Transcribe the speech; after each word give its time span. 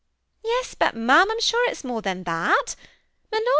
"Yes; 0.43 0.73
but 0.73 0.95
ma'am, 0.95 1.27
Fm 1.29 1.39
sure 1.43 1.69
it's 1.69 1.83
more 1.83 2.01
than 2.01 2.23
that. 2.23 2.75